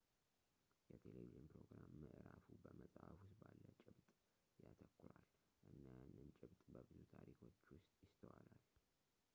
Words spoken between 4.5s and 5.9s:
ያተኩራል እና